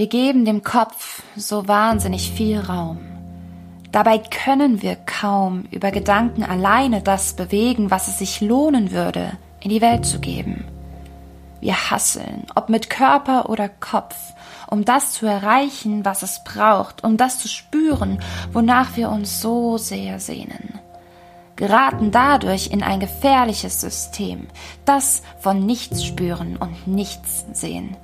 Wir 0.00 0.06
geben 0.06 0.46
dem 0.46 0.62
Kopf 0.62 1.22
so 1.36 1.68
wahnsinnig 1.68 2.32
viel 2.32 2.58
Raum. 2.58 3.00
Dabei 3.92 4.16
können 4.16 4.80
wir 4.80 4.96
kaum 4.96 5.64
über 5.70 5.90
Gedanken 5.90 6.42
alleine 6.42 7.02
das 7.02 7.34
bewegen, 7.34 7.90
was 7.90 8.08
es 8.08 8.18
sich 8.18 8.40
lohnen 8.40 8.92
würde, 8.92 9.32
in 9.60 9.68
die 9.68 9.82
Welt 9.82 10.06
zu 10.06 10.18
geben. 10.18 10.64
Wir 11.60 11.90
hasseln, 11.90 12.46
ob 12.54 12.70
mit 12.70 12.88
Körper 12.88 13.50
oder 13.50 13.68
Kopf, 13.68 14.16
um 14.70 14.86
das 14.86 15.12
zu 15.12 15.26
erreichen, 15.26 16.02
was 16.02 16.22
es 16.22 16.44
braucht, 16.44 17.04
um 17.04 17.18
das 17.18 17.38
zu 17.38 17.48
spüren, 17.48 18.22
wonach 18.54 18.96
wir 18.96 19.10
uns 19.10 19.42
so 19.42 19.76
sehr 19.76 20.18
sehnen. 20.18 20.80
Geraten 21.56 22.10
dadurch 22.10 22.68
in 22.68 22.82
ein 22.82 23.00
gefährliches 23.00 23.82
System, 23.82 24.48
das 24.86 25.20
von 25.40 25.66
nichts 25.66 26.06
spüren 26.06 26.56
und 26.56 26.86
nichts 26.86 27.44
sehen, 27.52 27.98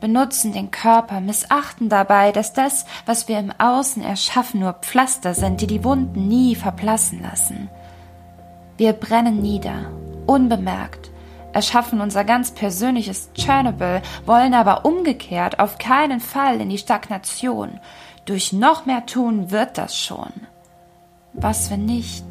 benutzen 0.00 0.52
den 0.52 0.70
Körper, 0.70 1.20
missachten 1.20 1.88
dabei, 1.88 2.32
dass 2.32 2.52
das, 2.52 2.86
was 3.06 3.28
wir 3.28 3.38
im 3.38 3.52
Außen 3.56 4.02
erschaffen, 4.02 4.60
nur 4.60 4.74
Pflaster 4.74 5.34
sind, 5.34 5.60
die 5.60 5.66
die 5.66 5.84
Wunden 5.84 6.28
nie 6.28 6.54
verblassen 6.54 7.22
lassen. 7.22 7.70
Wir 8.76 8.92
brennen 8.92 9.40
nieder, 9.40 9.90
unbemerkt, 10.26 11.10
erschaffen 11.52 12.00
unser 12.00 12.24
ganz 12.24 12.50
persönliches 12.50 13.30
Chernobyl, 13.34 14.02
wollen 14.26 14.52
aber 14.52 14.84
umgekehrt 14.84 15.58
auf 15.58 15.78
keinen 15.78 16.20
Fall 16.20 16.60
in 16.60 16.68
die 16.68 16.78
Stagnation. 16.78 17.80
Durch 18.26 18.52
noch 18.52 18.84
mehr 18.84 19.06
tun 19.06 19.50
wird 19.50 19.78
das 19.78 19.96
schon. 19.98 20.32
Was 21.32 21.70
wenn 21.70 21.86
nicht? 21.86 22.24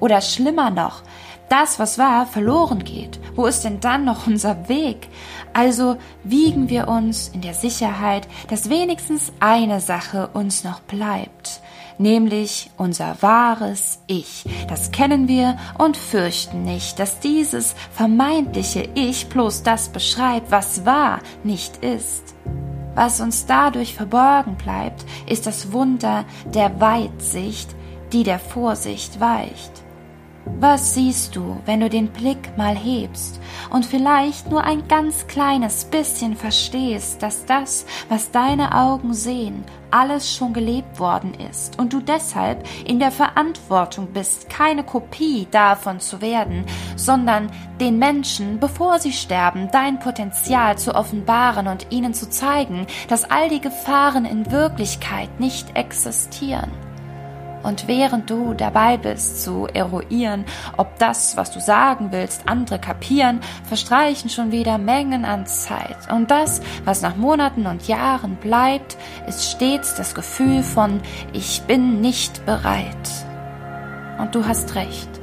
Oder 0.00 0.20
schlimmer 0.20 0.70
noch, 0.70 1.02
das, 1.48 1.78
was 1.78 1.98
war, 1.98 2.26
verloren 2.26 2.84
geht. 2.84 3.20
Wo 3.36 3.46
ist 3.46 3.64
denn 3.64 3.80
dann 3.80 4.04
noch 4.04 4.26
unser 4.26 4.68
Weg? 4.68 5.08
Also 5.52 5.98
wiegen 6.24 6.68
wir 6.68 6.88
uns 6.88 7.28
in 7.28 7.42
der 7.42 7.54
Sicherheit, 7.54 8.26
dass 8.48 8.70
wenigstens 8.70 9.32
eine 9.40 9.80
Sache 9.80 10.30
uns 10.32 10.64
noch 10.64 10.80
bleibt, 10.80 11.60
nämlich 11.98 12.70
unser 12.76 13.16
wahres 13.20 14.00
Ich. 14.06 14.44
Das 14.68 14.90
kennen 14.90 15.28
wir 15.28 15.56
und 15.78 15.96
fürchten 15.96 16.64
nicht, 16.64 16.98
dass 16.98 17.20
dieses 17.20 17.74
vermeintliche 17.92 18.88
Ich 18.94 19.28
bloß 19.28 19.62
das 19.62 19.90
beschreibt, 19.90 20.50
was 20.50 20.84
war, 20.84 21.20
nicht 21.44 21.84
ist. 21.84 22.34
Was 22.94 23.20
uns 23.20 23.46
dadurch 23.46 23.94
verborgen 23.94 24.56
bleibt, 24.56 25.04
ist 25.26 25.46
das 25.46 25.72
Wunder 25.72 26.24
der 26.46 26.80
Weitsicht, 26.80 27.74
die 28.12 28.22
der 28.22 28.38
Vorsicht 28.38 29.20
weicht. 29.20 29.83
Was 30.46 30.94
siehst 30.94 31.36
du, 31.36 31.56
wenn 31.64 31.80
du 31.80 31.88
den 31.88 32.08
Blick 32.08 32.56
mal 32.58 32.76
hebst 32.76 33.40
und 33.70 33.86
vielleicht 33.86 34.50
nur 34.50 34.62
ein 34.62 34.86
ganz 34.88 35.26
kleines 35.26 35.86
bisschen 35.86 36.36
verstehst, 36.36 37.22
dass 37.22 37.46
das, 37.46 37.86
was 38.10 38.30
deine 38.30 38.74
Augen 38.74 39.14
sehen, 39.14 39.64
alles 39.90 40.34
schon 40.34 40.52
gelebt 40.52 40.98
worden 40.98 41.32
ist 41.50 41.78
und 41.78 41.94
du 41.94 42.00
deshalb 42.00 42.66
in 42.84 42.98
der 42.98 43.10
Verantwortung 43.10 44.08
bist, 44.08 44.50
keine 44.50 44.84
Kopie 44.84 45.46
davon 45.50 46.00
zu 46.00 46.20
werden, 46.20 46.64
sondern 46.96 47.50
den 47.80 47.98
Menschen, 47.98 48.60
bevor 48.60 48.98
sie 48.98 49.12
sterben, 49.12 49.68
dein 49.72 49.98
Potenzial 49.98 50.76
zu 50.76 50.94
offenbaren 50.94 51.68
und 51.68 51.86
ihnen 51.90 52.12
zu 52.12 52.28
zeigen, 52.28 52.86
dass 53.08 53.30
all 53.30 53.48
die 53.48 53.60
Gefahren 53.60 54.26
in 54.26 54.50
Wirklichkeit 54.50 55.40
nicht 55.40 55.74
existieren. 55.74 56.70
Und 57.64 57.88
während 57.88 58.30
du 58.30 58.54
dabei 58.54 58.96
bist 58.98 59.42
zu 59.42 59.66
eruieren, 59.66 60.44
ob 60.76 60.98
das, 60.98 61.36
was 61.36 61.50
du 61.50 61.60
sagen 61.60 62.12
willst, 62.12 62.42
andere 62.46 62.78
kapieren, 62.78 63.40
verstreichen 63.64 64.30
schon 64.30 64.52
wieder 64.52 64.78
Mengen 64.78 65.24
an 65.24 65.46
Zeit. 65.46 65.96
Und 66.12 66.30
das, 66.30 66.60
was 66.84 67.02
nach 67.02 67.16
Monaten 67.16 67.66
und 67.66 67.88
Jahren 67.88 68.36
bleibt, 68.36 68.96
ist 69.26 69.50
stets 69.50 69.94
das 69.96 70.14
Gefühl 70.14 70.62
von 70.62 71.00
ich 71.32 71.62
bin 71.62 72.00
nicht 72.00 72.44
bereit. 72.46 72.94
Und 74.18 74.34
du 74.34 74.46
hast 74.46 74.74
recht. 74.74 75.13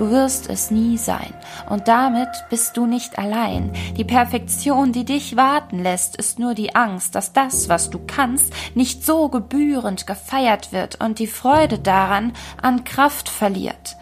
Du 0.00 0.10
wirst 0.10 0.48
es 0.48 0.70
nie 0.70 0.96
sein. 0.96 1.34
Und 1.68 1.86
damit 1.86 2.30
bist 2.48 2.78
du 2.78 2.86
nicht 2.86 3.18
allein. 3.18 3.70
Die 3.98 4.04
Perfektion, 4.04 4.92
die 4.92 5.04
dich 5.04 5.36
warten 5.36 5.82
lässt, 5.82 6.16
ist 6.16 6.38
nur 6.38 6.54
die 6.54 6.74
Angst, 6.74 7.14
dass 7.14 7.34
das, 7.34 7.68
was 7.68 7.90
du 7.90 8.00
kannst, 8.06 8.50
nicht 8.74 9.04
so 9.04 9.28
gebührend 9.28 10.06
gefeiert 10.06 10.72
wird 10.72 10.98
und 11.04 11.18
die 11.18 11.26
Freude 11.26 11.78
daran 11.78 12.32
an 12.62 12.84
Kraft 12.84 13.28
verliert. 13.28 13.98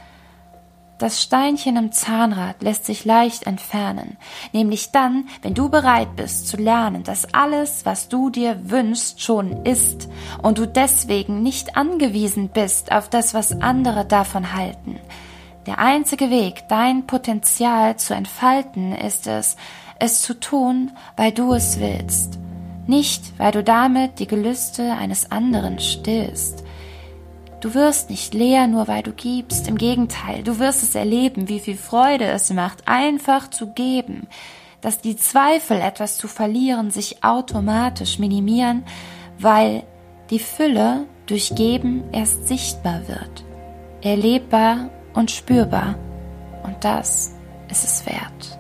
Das 0.99 1.21
Steinchen 1.21 1.77
im 1.77 1.91
Zahnrad 1.91 2.63
lässt 2.63 2.85
sich 2.85 3.05
leicht 3.05 3.49
entfernen, 3.49 4.19
nämlich 4.53 4.93
dann, 4.93 5.29
wenn 5.43 5.55
du 5.55 5.69
bereit 5.69 6.15
bist 6.15 6.47
zu 6.47 6.59
lernen, 6.59 7.03
dass 7.03 7.35
alles, 7.35 7.85
was 7.85 8.09
du 8.09 8.31
dir 8.31 8.71
wünschst, 8.71 9.21
schon 9.21 9.65
ist 9.65 10.09
und 10.43 10.59
du 10.59 10.67
deswegen 10.69 11.43
nicht 11.43 11.77
angewiesen 11.77 12.51
bist 12.51 12.93
auf 12.93 13.09
das, 13.09 13.35
was 13.35 13.61
andere 13.61 14.05
davon 14.05 14.55
halten. 14.55 15.01
Der 15.69 15.81
einzige 15.81 16.31
Weg, 16.31 16.65
dein 16.71 17.07
Potenzial 17.07 17.99
zu 17.99 18.15
entfalten, 18.15 18.93
ist 18.93 19.27
es, 19.27 19.59
es 19.99 20.23
zu 20.23 20.33
tun, 20.41 20.93
weil 21.15 21.31
du 21.31 21.53
es 21.53 21.79
willst, 21.79 22.39
nicht 22.87 23.39
weil 23.39 23.53
du 23.53 23.63
damit 23.63 24.19
die 24.19 24.27
Gelüste 24.27 24.95
eines 24.95 25.31
anderen 25.31 25.79
stillst. 25.79 26.65
Du 27.61 27.75
wirst 27.75 28.09
nicht 28.09 28.33
leer, 28.33 28.67
nur 28.67 28.89
weil 28.89 29.03
du 29.03 29.13
gibst. 29.13 29.69
Im 29.69 29.77
Gegenteil, 29.77 30.43
du 30.43 30.59
wirst 30.59 30.83
es 30.83 30.95
erleben, 30.95 31.51
wie 31.51 31.61
viel 31.61 31.77
Freude 31.77 32.25
es 32.25 32.51
macht, 32.51 32.89
einfach 32.89 33.51
zu 33.51 33.67
geben, 33.67 34.27
dass 34.81 35.03
die 35.03 35.17
Zweifel, 35.17 35.83
etwas 35.83 36.17
zu 36.17 36.29
verlieren, 36.29 36.91
sich 36.91 37.23
automatisch 37.23 38.19
minimieren, 38.19 38.85
weil 39.39 39.83
die 40.31 40.39
Fülle 40.39 41.05
durch 41.27 41.55
Geben 41.55 42.05
erst 42.11 42.49
sichtbar 42.49 43.07
wird, 43.07 43.45
erlebbar 44.01 44.89
und 45.19 45.33
spürbar. 45.33 45.97
Und 46.63 46.77
das 46.85 47.35
ist 47.69 47.85
es 47.85 48.07
wert. 48.07 48.58